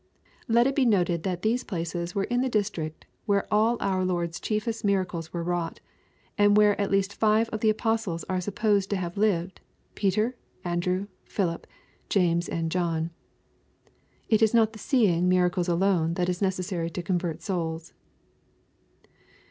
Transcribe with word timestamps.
]Let 0.47 0.65
it 0.65 0.75
be 0.75 0.83
noted 0.87 1.21
that 1.21 1.43
these 1.43 1.63
places 1.63 2.15
were 2.15 2.23
in 2.23 2.41
the 2.41 2.49
district 2.49 3.05
where 3.27 3.45
all 3.53 3.77
our 3.79 4.03
Lord's 4.03 4.39
chiefest 4.39 4.83
miracles 4.83 5.31
were 5.31 5.43
wrought; 5.43 5.79
and 6.39 6.57
where 6.57 6.81
at 6.81 6.89
least 6.89 7.13
five 7.13 7.49
of 7.49 7.59
the 7.59 7.69
apostles 7.69 8.23
are 8.23 8.41
supposed 8.41 8.89
to 8.89 8.95
have 8.95 9.15
lived, 9.15 9.61
Peter, 9.93 10.35
Andrew, 10.65 11.05
Philip, 11.25 11.67
James, 12.09 12.49
and 12.49 12.71
John. 12.71 13.11
It 14.27 14.41
is 14.41 14.55
not 14.55 14.73
the 14.73 14.79
seeing 14.79 15.29
miracles 15.29 15.67
alone 15.67 16.15
that 16.15 16.29
is 16.29 16.41
necessary 16.41 16.89
to 16.89 17.03
convert 17.03 17.43
souls. 17.43 17.93